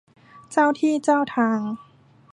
[0.51, 1.59] เจ้าที่เจ้าทาง